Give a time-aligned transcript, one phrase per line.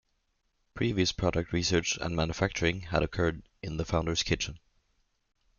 [0.73, 4.57] Previous product research and manufacturing had occurred in the founder's kitchen.